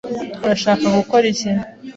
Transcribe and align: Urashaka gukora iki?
Urashaka 0.43 0.85
gukora 0.97 1.25
iki? 1.33 1.49